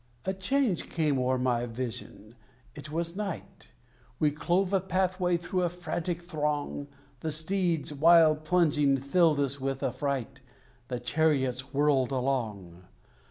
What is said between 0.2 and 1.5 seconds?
A change came o'er